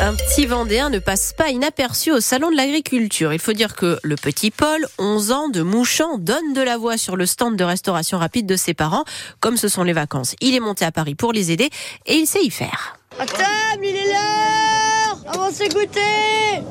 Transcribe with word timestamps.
Un 0.00 0.14
petit 0.14 0.46
Vendéen 0.46 0.90
ne 0.90 0.98
passe 0.98 1.32
pas 1.36 1.48
inaperçu 1.48 2.10
au 2.12 2.20
salon 2.20 2.50
de 2.50 2.56
l'agriculture. 2.56 3.32
Il 3.32 3.38
faut 3.38 3.52
dire 3.52 3.74
que 3.74 3.98
le 4.02 4.16
petit 4.16 4.50
Paul, 4.50 4.84
11 4.98 5.32
ans, 5.32 5.48
de 5.48 5.62
Mouchamp, 5.62 6.18
donne 6.18 6.52
de 6.54 6.60
la 6.60 6.76
voix 6.76 6.96
sur 6.98 7.16
le 7.16 7.26
stand 7.26 7.56
de 7.56 7.64
restauration 7.64 8.18
rapide 8.18 8.46
de 8.46 8.56
ses 8.56 8.74
parents. 8.74 9.04
Comme 9.40 9.56
ce 9.56 9.68
sont 9.68 9.82
les 9.82 9.92
vacances, 9.94 10.34
il 10.40 10.54
est 10.54 10.60
monté 10.60 10.84
à 10.84 10.92
Paris 10.92 11.14
pour 11.14 11.32
les 11.32 11.52
aider 11.52 11.70
et 12.06 12.14
il 12.16 12.26
sait 12.26 12.42
y 12.42 12.50
faire. 12.50 12.96
À 13.18 13.24
table, 13.26 13.44
il 13.82 13.96
est 13.96 14.06
l'heure 14.06 15.18
Avancez 15.26 15.68
goûter 15.70 16.00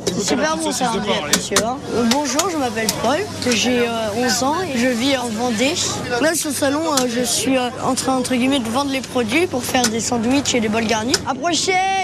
C'est 0.05 0.21
super 0.35 0.55
bon 0.57 0.71
ça, 0.71 0.91
monsieur. 1.35 1.57
hein. 1.65 1.77
Euh, 1.95 2.03
bonjour, 2.11 2.49
je 2.51 2.57
m'appelle 2.57 2.87
Paul, 3.01 3.17
j'ai 3.51 3.87
euh, 3.87 4.09
11 4.15 4.43
ans 4.43 4.55
et 4.61 4.77
je 4.77 4.87
vis 4.89 5.17
en 5.17 5.27
Vendée. 5.29 5.73
Là, 6.21 6.35
sur 6.35 6.49
le 6.51 6.55
salon, 6.55 6.93
euh, 6.93 7.07
je 7.09 7.23
suis 7.23 7.57
euh, 7.57 7.69
en 7.83 7.95
train, 7.95 8.15
entre 8.15 8.35
guillemets, 8.35 8.59
de 8.59 8.69
vendre 8.69 8.91
les 8.91 9.01
produits 9.01 9.47
pour 9.47 9.63
faire 9.63 9.87
des 9.87 9.99
sandwichs 9.99 10.53
et 10.53 10.59
des 10.59 10.69
bols 10.69 10.85
garnis. 10.85 11.15
Approchez, 11.27 12.02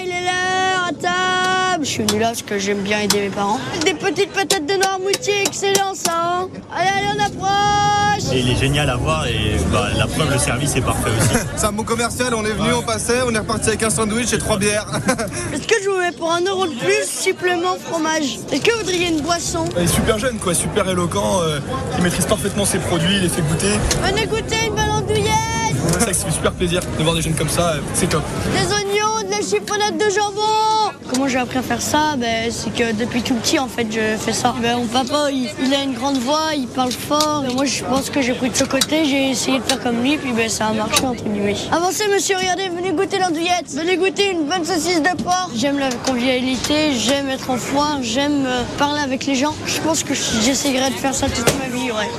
Je 1.82 1.86
suis 1.86 2.04
venu 2.04 2.20
là 2.20 2.28
parce 2.28 2.42
que 2.42 2.60
j'aime 2.60 2.80
bien 2.80 3.00
aider 3.00 3.22
mes 3.22 3.30
parents. 3.30 3.60
Des 3.86 3.94
petites 3.94 4.32
patates 4.34 4.66
de 4.66 4.74
Noirmoutier, 4.74 5.42
excellent 5.46 5.94
ça 5.94 6.12
hein 6.14 6.50
Allez, 6.76 6.90
allez, 6.90 7.08
on 7.16 7.24
approche 7.24 8.34
Et 8.34 8.40
il 8.40 8.50
est 8.50 8.58
génial 8.58 8.90
à 8.90 8.98
voir 8.98 9.26
et 9.28 9.56
bah, 9.72 9.88
la 9.98 10.06
preuve, 10.06 10.30
le 10.30 10.38
service 10.38 10.76
est 10.76 10.82
parfait 10.82 11.10
aussi. 11.18 11.40
C'est 11.56 11.66
un 11.66 11.72
bon 11.72 11.84
commercial, 11.84 12.34
on 12.34 12.44
est 12.44 12.52
venu, 12.52 12.74
on 12.74 12.82
passait, 12.82 13.22
on 13.26 13.34
est 13.34 13.40
reparti 13.40 13.70
avec 13.70 13.84
un 13.84 13.90
sandwich 13.90 14.34
et 14.34 14.38
trois 14.38 14.58
bières. 14.58 14.88
Est-ce 15.54 15.68
que 15.68 15.76
je 15.82 15.90
vous 15.90 15.98
mets 15.98 16.12
pour 16.12 16.32
un 16.32 16.42
euro 16.42 16.68
de 16.68 16.74
plus, 16.74 17.06
supplément 17.10 17.78
fromage? 17.82 18.40
Est-ce 18.52 18.62
que 18.62 18.72
vous 18.72 18.80
voudriez 18.80 19.08
une 19.08 19.22
boisson? 19.22 19.64
Il 19.78 19.84
est 19.84 19.88
super 19.88 20.20
jeune, 20.20 20.38
quoi, 20.38 20.54
super 20.54 20.88
éloquent, 20.90 21.42
euh, 21.44 21.60
il 21.98 22.04
maîtrise 22.04 22.26
parfaitement 22.26 22.66
ses 22.66 22.80
produits, 22.80 23.16
il 23.16 23.22
les 23.22 23.30
fait 23.30 23.42
goûter. 23.42 23.72
Venez 24.04 24.26
goûter 24.26 24.68
une 24.68 24.76
bonne 24.76 24.90
andouillette 24.90 25.76
C'est 25.94 26.00
ça 26.02 26.06
que 26.08 26.14
ça 26.14 26.26
fait 26.26 26.32
super 26.32 26.52
plaisir 26.52 26.82
de 26.98 27.04
voir 27.04 27.16
des 27.16 27.22
jeunes 27.22 27.36
comme 27.36 27.50
ça, 27.50 27.70
euh, 27.70 27.80
c'est 27.94 28.10
top. 28.10 28.24
Des 29.40 29.54
oignons, 29.54 29.98
de 29.98 30.10
jambon 30.10 30.42
Comment 31.08 31.30
j'ai 31.30 31.38
appris 31.38 31.60
à 31.60 31.62
faire 31.62 31.82
ça? 31.82 32.16
Ben, 32.18 32.52
C'est 32.52 32.74
que 32.74 32.92
depuis 32.92 33.22
tout 33.22 33.36
petit, 33.36 33.58
en 33.58 33.70
fait, 33.70 33.88
je 33.90 34.18
fais 34.18 34.34
ça. 34.34 34.54
Ben, 34.62 34.76
mon 34.78 34.86
papa, 34.86 35.32
il, 35.32 35.50
il 35.64 35.74
a 35.74 35.82
une 35.84 35.94
grande 35.94 36.18
voix, 36.18 36.50
il 36.56 36.68
parle 36.68 36.92
fort. 36.92 37.46
Et 37.50 37.54
moi, 37.54 37.64
je 37.64 37.84
pense 37.86 38.10
que 38.10 38.22
j'ai 38.22 38.34
pris 38.34 38.50
de 38.50 38.56
ce 38.56 38.66
côté, 38.66 39.06
j'ai 39.06 39.30
essayé 39.30 39.60
de 39.60 39.64
faire 39.64 39.82
comme 39.82 40.04
lui, 40.04 40.18
puis 40.18 40.34
ben, 40.34 40.50
ça 40.50 40.68
a 40.68 40.74
marché, 40.74 41.06
entre 41.06 41.24
guillemets. 41.24 41.56
Avancez, 41.72 42.10
monsieur, 42.10 42.36
regardez, 42.36 42.68
venez 42.68 42.92
goûter 42.92 43.18
l'andouillette. 43.18 43.70
Venez 43.70 43.96
goûter 43.96 44.32
une 44.32 44.44
bonne 44.44 44.66
saucisse 44.66 45.02
de 45.02 45.24
porc. 45.24 45.52
J'aime 45.56 45.80
la 45.80 45.90
convivialité, 45.90 46.92
j'aime 46.94 47.30
être 47.30 47.50
en 47.50 47.58
foire, 47.58 48.00
j'aime 48.02 48.46
euh, 48.46 48.64
parler 48.78 49.00
avec 49.02 49.26
les 49.26 49.36
gens. 49.36 49.56
Je 49.66 49.80
pense 49.80 50.04
que 50.04 50.14
j'essayerai 50.14 50.90
de 50.90 50.96
faire 50.96 51.16
ça 51.16 51.28
toute 51.28 51.48
ma 51.60 51.66
vie, 51.66 51.69
ouais. 51.92 52.10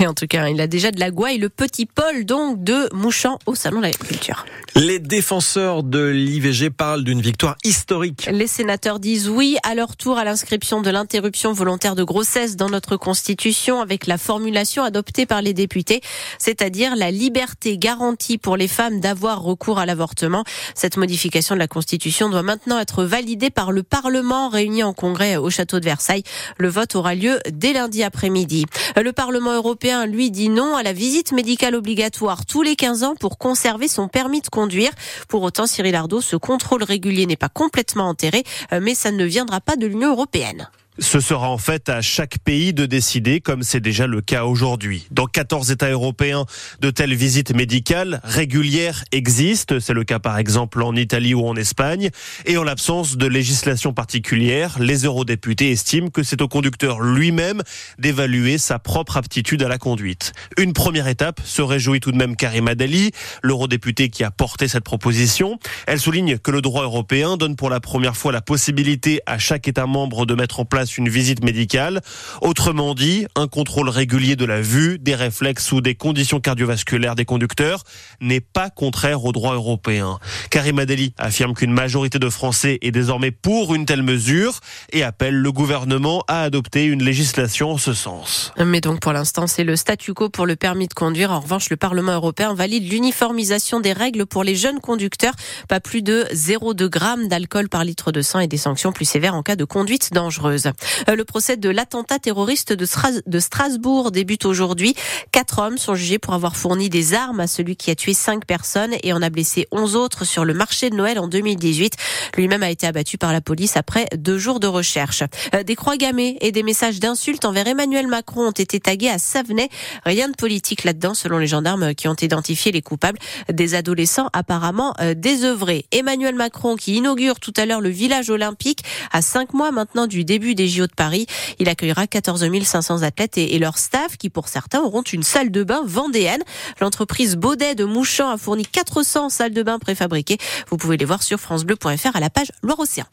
Et 0.00 0.06
en 0.06 0.14
tout 0.14 0.26
cas, 0.26 0.48
il 0.48 0.60
a 0.60 0.66
déjà 0.66 0.90
de 0.90 1.00
la 1.00 1.10
gouaille, 1.10 1.38
le 1.38 1.48
petit 1.48 1.86
Paul, 1.86 2.24
donc, 2.24 2.62
de 2.62 2.88
Mouchamp 2.94 3.38
au 3.46 3.54
salon 3.54 3.78
de 3.78 3.82
l'agriculture. 3.82 4.46
Les 4.74 4.98
défenseurs 4.98 5.82
de 5.82 6.04
l'IVG 6.06 6.70
parlent 6.70 7.02
d'une 7.02 7.20
victoire 7.20 7.56
historique. 7.64 8.28
Les 8.30 8.46
sénateurs 8.46 9.00
disent 9.00 9.28
oui 9.28 9.56
à 9.64 9.74
leur 9.74 9.96
tour 9.96 10.18
à 10.18 10.24
l'inscription 10.24 10.82
de 10.82 10.90
l'interruption 10.90 11.52
volontaire 11.52 11.96
de 11.96 12.04
grossesse 12.04 12.54
dans 12.54 12.68
notre 12.68 12.96
constitution 12.96 13.80
avec 13.80 14.06
la 14.06 14.18
formulation 14.18 14.84
adoptée 14.84 15.26
par 15.26 15.42
les 15.42 15.52
députés, 15.52 16.00
c'est-à-dire 16.38 16.94
la 16.96 17.10
liberté 17.10 17.76
garantie 17.76 18.38
pour 18.38 18.56
les 18.56 18.68
femmes 18.68 19.00
d'avoir 19.00 19.42
recours 19.42 19.78
à 19.78 19.86
l'avortement. 19.86 20.44
Cette 20.74 20.96
modification 20.96 21.54
de 21.54 21.60
la 21.60 21.68
constitution 21.68 22.28
doit 22.28 22.42
maintenant 22.42 22.78
être 22.78 23.04
validée 23.04 23.50
par 23.50 23.72
le 23.72 23.82
Parlement 23.82 24.48
réuni 24.48 24.82
en 24.82 24.92
congrès 24.92 25.36
au 25.36 25.50
château 25.50 25.80
de 25.80 25.84
Versailles. 25.84 26.22
Le 26.56 26.68
vote 26.68 26.94
aura 26.94 27.14
lieu 27.14 27.38
dès 27.50 27.72
lundi 27.72 28.02
après-midi. 28.02 28.66
Le 29.08 29.14
Parlement 29.14 29.54
européen, 29.54 30.04
lui, 30.04 30.30
dit 30.30 30.50
non 30.50 30.76
à 30.76 30.82
la 30.82 30.92
visite 30.92 31.32
médicale 31.32 31.74
obligatoire 31.74 32.44
tous 32.44 32.60
les 32.60 32.76
15 32.76 33.04
ans 33.04 33.14
pour 33.14 33.38
conserver 33.38 33.88
son 33.88 34.06
permis 34.06 34.42
de 34.42 34.48
conduire. 34.48 34.90
Pour 35.28 35.40
autant, 35.44 35.66
Cyril 35.66 35.94
Ardo, 35.94 36.20
ce 36.20 36.36
contrôle 36.36 36.82
régulier 36.82 37.24
n'est 37.24 37.34
pas 37.34 37.48
complètement 37.48 38.06
enterré, 38.06 38.44
euh, 38.74 38.80
mais 38.82 38.94
ça 38.94 39.10
ne 39.10 39.24
viendra 39.24 39.62
pas 39.62 39.76
de 39.76 39.86
l'Union 39.86 40.10
européenne. 40.10 40.68
Ce 41.00 41.20
sera 41.20 41.48
en 41.48 41.58
fait 41.58 41.88
à 41.88 42.02
chaque 42.02 42.38
pays 42.40 42.72
de 42.72 42.84
décider, 42.84 43.40
comme 43.40 43.62
c'est 43.62 43.78
déjà 43.78 44.08
le 44.08 44.20
cas 44.20 44.44
aujourd'hui. 44.44 45.06
Dans 45.12 45.26
14 45.26 45.70
États 45.70 45.90
européens, 45.90 46.44
de 46.80 46.90
telles 46.90 47.14
visites 47.14 47.54
médicales 47.54 48.20
régulières 48.24 49.04
existent. 49.12 49.76
C'est 49.78 49.94
le 49.94 50.02
cas 50.02 50.18
par 50.18 50.38
exemple 50.38 50.82
en 50.82 50.96
Italie 50.96 51.34
ou 51.34 51.46
en 51.46 51.54
Espagne. 51.54 52.10
Et 52.46 52.56
en 52.56 52.64
l'absence 52.64 53.16
de 53.16 53.26
législation 53.28 53.92
particulière, 53.92 54.76
les 54.80 55.04
eurodéputés 55.04 55.70
estiment 55.70 56.08
que 56.08 56.24
c'est 56.24 56.42
au 56.42 56.48
conducteur 56.48 57.00
lui-même 57.00 57.62
d'évaluer 58.00 58.58
sa 58.58 58.80
propre 58.80 59.18
aptitude 59.18 59.62
à 59.62 59.68
la 59.68 59.78
conduite. 59.78 60.32
Une 60.56 60.72
première 60.72 61.06
étape 61.06 61.40
se 61.44 61.62
réjouit 61.62 62.00
tout 62.00 62.10
de 62.10 62.16
même 62.16 62.34
Karima 62.34 62.74
Deli, 62.74 63.12
l'eurodéputée 63.44 64.08
qui 64.08 64.24
a 64.24 64.32
porté 64.32 64.66
cette 64.66 64.84
proposition. 64.84 65.60
Elle 65.86 66.00
souligne 66.00 66.38
que 66.38 66.50
le 66.50 66.60
droit 66.60 66.82
européen 66.82 67.36
donne 67.36 67.54
pour 67.54 67.70
la 67.70 67.78
première 67.78 68.16
fois 68.16 68.32
la 68.32 68.42
possibilité 68.42 69.20
à 69.26 69.38
chaque 69.38 69.68
État 69.68 69.86
membre 69.86 70.26
de 70.26 70.34
mettre 70.34 70.58
en 70.58 70.64
place 70.64 70.87
une 70.96 71.08
visite 71.08 71.44
médicale. 71.44 72.00
Autrement 72.40 72.94
dit, 72.94 73.26
un 73.34 73.48
contrôle 73.48 73.88
régulier 73.88 74.36
de 74.36 74.44
la 74.44 74.60
vue, 74.60 74.98
des 74.98 75.14
réflexes 75.14 75.72
ou 75.72 75.80
des 75.80 75.94
conditions 75.94 76.40
cardiovasculaires 76.40 77.14
des 77.14 77.24
conducteurs 77.24 77.82
n'est 78.20 78.40
pas 78.40 78.70
contraire 78.70 79.24
au 79.24 79.32
droit 79.32 79.54
européen. 79.54 80.18
Karim 80.50 80.78
Adeli 80.78 81.12
affirme 81.18 81.54
qu'une 81.54 81.72
majorité 81.72 82.18
de 82.18 82.30
Français 82.30 82.78
est 82.82 82.90
désormais 82.90 83.30
pour 83.30 83.74
une 83.74 83.84
telle 83.84 84.02
mesure 84.02 84.60
et 84.92 85.02
appelle 85.02 85.34
le 85.34 85.52
gouvernement 85.52 86.24
à 86.28 86.42
adopter 86.42 86.84
une 86.84 87.02
législation 87.02 87.72
en 87.72 87.78
ce 87.78 87.92
sens. 87.92 88.52
Mais 88.64 88.80
donc 88.80 89.00
pour 89.00 89.12
l'instant, 89.12 89.46
c'est 89.46 89.64
le 89.64 89.76
statu 89.76 90.14
quo 90.14 90.28
pour 90.28 90.46
le 90.46 90.56
permis 90.56 90.88
de 90.88 90.94
conduire. 90.94 91.32
En 91.32 91.40
revanche, 91.40 91.70
le 91.70 91.76
Parlement 91.76 92.12
européen 92.12 92.54
valide 92.54 92.90
l'uniformisation 92.90 93.80
des 93.80 93.92
règles 93.92 94.26
pour 94.26 94.44
les 94.44 94.54
jeunes 94.54 94.80
conducteurs. 94.80 95.34
Pas 95.68 95.80
plus 95.80 96.02
de 96.02 96.26
0,2 96.32 96.88
grammes 96.88 97.28
d'alcool 97.28 97.68
par 97.68 97.84
litre 97.84 98.12
de 98.12 98.22
sang 98.22 98.40
et 98.40 98.46
des 98.46 98.56
sanctions 98.56 98.92
plus 98.92 99.04
sévères 99.04 99.34
en 99.34 99.42
cas 99.42 99.56
de 99.56 99.64
conduite 99.64 100.12
dangereuse. 100.12 100.70
Euh, 101.08 101.16
Le 101.16 101.24
procès 101.24 101.56
de 101.56 101.68
l'attentat 101.68 102.18
terroriste 102.18 102.72
de, 102.72 102.86
Stras- 102.86 103.22
de 103.26 103.38
Strasbourg 103.40 104.10
débute 104.10 104.44
aujourd'hui. 104.44 104.94
Quatre 105.32 105.58
hommes 105.60 105.78
sont 105.78 105.94
jugés 105.94 106.18
pour 106.18 106.34
avoir 106.34 106.56
fourni 106.56 106.88
des 106.88 107.14
armes 107.14 107.40
à 107.40 107.46
celui 107.46 107.76
qui 107.76 107.90
a 107.90 107.94
tué 107.94 108.14
cinq 108.14 108.44
personnes 108.46 108.94
et 109.02 109.12
en 109.12 109.22
a 109.22 109.30
blessé 109.30 109.66
11 109.72 109.96
autres 109.96 110.24
sur 110.24 110.44
le 110.44 110.54
marché 110.54 110.90
de 110.90 110.94
Noël 110.96 111.18
en 111.18 111.28
2018. 111.28 111.94
Lui-même 112.36 112.62
a 112.62 112.70
été 112.70 112.86
abattu 112.86 113.18
par 113.18 113.32
la 113.32 113.40
police 113.40 113.76
après 113.76 114.06
deux 114.16 114.38
jours 114.38 114.60
de 114.60 114.66
recherche. 114.66 115.22
Euh, 115.54 115.62
Des 115.62 115.74
croix 115.76 115.96
gammées 115.96 116.36
et 116.40 116.52
des 116.52 116.62
messages 116.62 117.00
d'insultes 117.00 117.44
envers 117.44 117.66
Emmanuel 117.66 118.06
Macron 118.06 118.48
ont 118.48 118.52
été 118.52 118.80
tagués 118.80 119.08
à 119.10 119.18
Savenay. 119.18 119.68
Rien 120.04 120.28
de 120.28 120.34
politique 120.36 120.84
là-dedans, 120.84 121.14
selon 121.14 121.38
les 121.38 121.46
gendarmes 121.46 121.94
qui 121.94 122.08
ont 122.08 122.14
identifié 122.14 122.72
les 122.72 122.82
coupables. 122.82 123.18
Des 123.52 123.74
adolescents 123.74 124.28
apparemment 124.32 124.94
euh, 125.00 125.14
désœuvrés. 125.14 125.86
Emmanuel 125.92 126.34
Macron 126.34 126.76
qui 126.76 126.94
inaugure 126.96 127.40
tout 127.40 127.52
à 127.56 127.66
l'heure 127.66 127.80
le 127.80 127.88
village 127.90 128.30
olympique 128.30 128.80
à 129.12 129.22
cinq 129.22 129.52
mois 129.54 129.70
maintenant 129.72 130.06
du 130.06 130.24
début 130.24 130.54
des 130.54 130.67
De 130.68 130.94
Paris. 130.94 131.26
Il 131.58 131.68
accueillera 131.68 132.06
14 132.06 132.44
500 132.62 133.02
athlètes 133.02 133.38
et, 133.38 133.54
et 133.54 133.58
leur 133.58 133.78
staff 133.78 134.16
qui, 134.16 134.30
pour 134.30 134.48
certains, 134.48 134.80
auront 134.80 135.02
une 135.02 135.22
salle 135.22 135.50
de 135.50 135.64
bain 135.64 135.82
vendéenne. 135.84 136.42
L'entreprise 136.80 137.36
Baudet 137.36 137.74
de 137.74 137.84
Mouchamp 137.84 138.30
a 138.30 138.36
fourni 138.36 138.64
400 138.64 139.30
salles 139.30 139.54
de 139.54 139.62
bain 139.62 139.78
préfabriquées. 139.78 140.38
Vous 140.68 140.76
pouvez 140.76 140.96
les 140.96 141.04
voir 141.04 141.22
sur 141.22 141.38
francebleu.fr 141.40 142.14
à 142.14 142.20
la 142.20 142.30
page 142.30 142.52
Loire-Océan. 142.62 143.06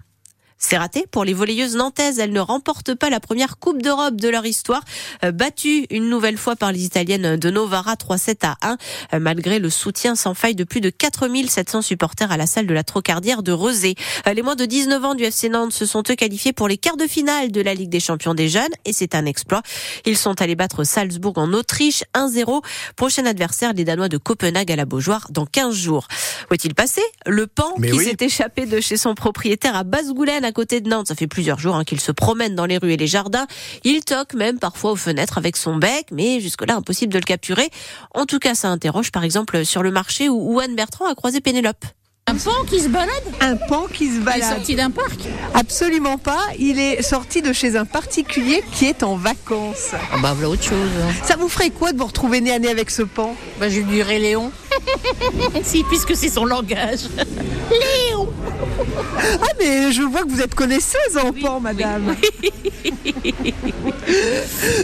C'est 0.57 0.77
raté 0.77 1.05
pour 1.11 1.25
les 1.25 1.33
volleyeuses 1.33 1.75
nantaises. 1.75 2.17
Elles 2.17 2.31
ne 2.31 2.39
remportent 2.39 2.95
pas 2.95 3.09
la 3.09 3.19
première 3.19 3.57
Coupe 3.59 3.81
d'Europe 3.81 4.15
de 4.15 4.29
leur 4.29 4.45
histoire, 4.45 4.81
euh, 5.23 5.31
battue 5.31 5.85
une 5.89 6.09
nouvelle 6.09 6.37
fois 6.37 6.55
par 6.55 6.71
les 6.71 6.85
Italiennes 6.85 7.35
de 7.35 7.49
Novara 7.51 7.95
3-7 7.95 8.37
à 8.45 8.57
1, 8.61 8.77
euh, 9.13 9.19
malgré 9.19 9.59
le 9.59 9.69
soutien 9.69 10.15
sans 10.15 10.33
faille 10.33 10.55
de 10.55 10.63
plus 10.63 10.81
de 10.81 10.89
4700 10.89 11.81
supporters 11.81 12.31
à 12.31 12.37
la 12.37 12.47
salle 12.47 12.67
de 12.67 12.73
la 12.73 12.83
Trocardière 12.83 13.43
de 13.43 13.51
Rezé. 13.51 13.95
Euh, 14.27 14.33
Les 14.33 14.41
moins 14.41 14.55
de 14.55 14.65
19 14.65 15.03
ans 15.05 15.13
du 15.15 15.23
FC 15.25 15.49
Nantes 15.49 15.73
se 15.73 15.85
sont 15.85 16.03
eux 16.09 16.15
qualifiés 16.15 16.53
pour 16.53 16.67
les 16.69 16.77
quarts 16.77 16.97
de 16.97 17.05
finale 17.05 17.51
de 17.51 17.61
la 17.61 17.73
Ligue 17.73 17.89
des 17.89 17.99
champions 17.99 18.33
des 18.33 18.47
jeunes 18.47 18.63
et 18.85 18.93
c'est 18.93 19.13
un 19.13 19.25
exploit. 19.25 19.61
Ils 20.05 20.17
sont 20.17 20.41
allés 20.41 20.55
battre 20.55 20.83
Salzbourg 20.85 21.37
en 21.37 21.51
Autriche 21.53 22.03
1-0. 22.13 22.63
Prochain 22.95 23.25
adversaire, 23.25 23.73
les 23.73 23.83
Danois 23.83 24.09
de 24.09 24.17
Copenhague 24.17 24.71
à 24.71 24.75
la 24.77 24.85
Beaujoire 24.85 25.27
dans 25.31 25.45
15 25.45 25.75
jours. 25.75 26.07
Où 26.49 26.53
est-il 26.53 26.73
passé 26.73 27.01
Le 27.25 27.45
pan 27.45 27.73
Mais 27.77 27.91
qui 27.91 27.97
oui. 27.97 28.05
s'est 28.05 28.25
échappé 28.25 28.65
de 28.65 28.79
chez 28.79 28.95
son 28.97 29.15
propriétaire 29.15 29.75
à 29.75 29.83
Basse-Goulaine 29.83 30.44
à 30.45 30.51
côté 30.51 30.81
de 30.81 30.89
Nantes. 30.89 31.07
Ça 31.07 31.15
fait 31.15 31.27
plusieurs 31.27 31.59
jours 31.59 31.75
hein, 31.75 31.83
qu'il 31.83 31.99
se 31.99 32.11
promène 32.11 32.55
dans 32.55 32.65
les 32.65 32.77
rues 32.77 32.93
et 32.93 32.97
les 32.97 33.07
jardins. 33.07 33.47
Il 33.83 34.03
toque 34.05 34.33
même 34.33 34.59
parfois 34.59 34.91
aux 34.91 34.95
fenêtres 34.95 35.37
avec 35.37 35.57
son 35.57 35.75
bec, 35.75 36.07
mais 36.11 36.39
jusque-là 36.39 36.75
impossible 36.75 37.11
de 37.13 37.19
le 37.19 37.23
capturer. 37.25 37.69
En 38.13 38.25
tout 38.25 38.39
cas, 38.39 38.55
ça 38.55 38.69
interroge 38.69 39.11
par 39.11 39.23
exemple 39.23 39.65
sur 39.65 39.83
le 39.83 39.91
marché 39.91 40.29
où 40.29 40.59
Anne 40.59 40.75
Bertrand 40.75 41.07
a 41.07 41.15
croisé 41.15 41.41
Pénélope. 41.41 41.85
Un 42.27 42.33
pan 42.37 42.63
qui 42.67 42.79
se 42.79 42.87
balade 42.87 43.11
Un 43.39 43.55
pan 43.55 43.85
qui 43.85 44.07
se 44.07 44.13
Il 44.15 44.21
est 44.21 44.23
balade. 44.25 44.55
sorti 44.55 44.75
d'un 44.75 44.89
parc 44.89 45.19
Absolument 45.53 46.17
pas. 46.17 46.41
Il 46.57 46.79
est 46.79 47.03
sorti 47.03 47.43
de 47.43 47.53
chez 47.53 47.77
un 47.77 47.85
particulier 47.85 48.63
qui 48.73 48.85
est 48.85 49.03
en 49.03 49.15
vacances. 49.15 49.91
Ah 49.93 50.17
bah 50.19 50.33
voilà 50.33 50.49
autre 50.49 50.63
chose. 50.63 50.89
Ça 51.23 51.35
vous 51.35 51.47
ferait 51.49 51.69
quoi 51.69 51.93
de 51.93 51.99
vous 51.99 52.05
retrouver 52.07 52.41
nez 52.41 52.51
à 52.51 52.57
nez 52.57 52.69
avec 52.69 52.89
ce 52.89 53.03
pan? 53.03 53.35
Bah 53.59 53.69
je 53.69 53.77
lui 53.77 53.85
dirais 53.85 54.17
Léon. 54.17 54.51
si, 55.63 55.83
puisque 55.83 56.15
c'est 56.15 56.29
son 56.29 56.45
langage. 56.45 56.99
Léon 57.69 58.29
Ah 59.41 59.47
mais 59.59 59.91
je 59.91 60.01
vois 60.01 60.21
que 60.23 60.29
vous 60.29 60.41
êtes 60.41 60.55
connaisseuse 60.55 61.17
en 61.21 61.31
pan, 61.31 61.59
madame. 61.59 62.15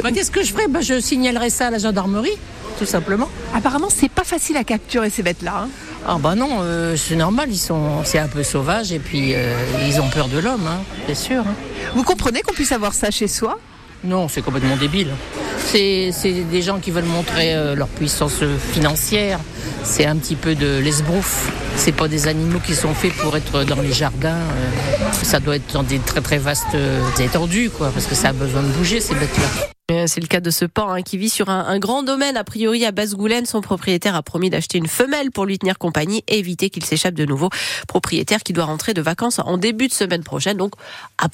Bah 0.04 0.10
qu'est-ce 0.14 0.32
que 0.32 0.44
je 0.44 0.52
ferais 0.52 0.68
Bah 0.68 0.82
je 0.82 1.00
signalerais 1.00 1.50
ça 1.50 1.68
à 1.68 1.72
la 1.72 1.78
gendarmerie. 1.78 2.38
tout 2.80 2.86
simplement. 2.86 3.30
Apparemment, 3.54 3.90
c'est 3.90 4.10
pas 4.10 4.24
facile 4.24 4.58
à 4.58 4.64
capturer 4.64 5.10
ces 5.10 5.22
bêtes-là. 5.24 5.64
hein. 5.66 5.70
Ah 6.08 6.18
bah 6.20 6.34
non, 6.34 6.60
euh, 6.62 6.96
c'est 6.98 7.16
normal, 7.16 7.50
ils 7.52 7.58
sont, 7.60 8.04
c'est 8.04 8.18
un 8.18 8.28
peu 8.28 8.42
sauvage 8.42 8.92
et 8.92 8.98
puis 8.98 9.34
euh, 9.36 9.54
ils 9.88 10.02
ont 10.02 10.08
peur 10.10 10.28
de 10.30 10.40
l'homme, 10.40 10.66
hein, 10.68 10.80
c'est 11.08 11.14
sûr. 11.16 11.42
hein. 11.42 11.54
Vous 11.96 12.04
comprenez 12.04 12.42
qu'on 12.42 12.54
puisse 12.54 12.72
avoir 12.72 12.94
ça 12.96 13.12
chez 13.12 13.28
soi? 13.28 13.60
Non, 14.04 14.28
c'est 14.28 14.42
complètement 14.42 14.78
débile. 14.78 15.10
C'est, 15.64 16.12
des 16.52 16.62
gens 16.64 16.80
qui 16.80 16.90
veulent 16.90 17.04
montrer 17.06 17.54
euh, 17.54 17.76
leur 17.76 17.88
puissance 17.88 18.40
financière. 18.74 19.40
C'est 19.84 20.06
un 20.06 20.16
petit 20.16 20.36
peu 20.36 20.56
de 20.56 20.78
l'esbrouf. 20.80 21.52
C'est 21.76 21.92
pas 21.92 22.08
des 22.08 22.28
animaux 22.28 22.60
qui 22.60 22.76
sont 22.76 22.94
faits 22.94 23.14
pour 23.14 23.36
être 23.36 23.64
dans 23.64 23.82
les 23.82 23.92
jardins. 23.94 24.30
euh. 24.36 25.12
Ça 25.24 25.40
doit 25.40 25.56
être 25.56 25.74
dans 25.74 25.84
des 25.84 26.00
très 26.00 26.22
très 26.22 26.38
vastes 26.38 26.76
euh, 26.76 27.02
étendues, 27.20 27.70
quoi, 27.70 27.90
parce 27.92 28.06
que 28.06 28.16
ça 28.16 28.30
a 28.30 28.34
besoin 28.34 28.62
de 28.62 28.68
bouger 28.68 29.00
ces 29.00 29.16
bêtes-là. 29.16 29.68
Euh, 29.92 30.06
C'est 30.08 30.22
le 30.22 30.28
cas 30.28 30.40
de 30.40 30.52
ce 30.52 30.64
pan 30.64 30.90
hein, 30.90 31.02
qui 31.02 31.18
vit 31.18 31.30
sur 31.30 31.50
un, 31.50 31.66
un 31.68 31.80
grand 31.80 32.04
domaine, 32.04 32.38
a 32.38 32.44
priori 32.46 32.86
à 32.86 32.92
Basse-Goulaine. 32.92 33.46
Son 33.46 33.60
propriétaire 33.62 34.16
a 34.16 34.22
promis 34.24 34.50
d'acheter 34.50 34.78
une 34.78 34.88
femelle 34.88 35.32
pour 35.32 35.46
lui 35.46 35.60
tenir 35.60 35.78
compagnie 35.78 36.24
et 36.30 36.40
éviter 36.40 36.70
qu'il 36.70 36.86
s'échappe 36.86 37.14
de 37.16 37.26
nouveau. 37.26 37.50
Propriétaire 37.88 38.42
qui 38.44 38.54
doit 38.54 38.66
rentrer 38.66 38.94
de 38.94 39.02
vacances 39.02 39.40
en 39.44 39.58
début 39.58 39.88
de 39.88 39.94
semaine 39.94 40.24
prochaine. 40.24 40.56
Donc, 40.58 40.74
a 41.18 41.28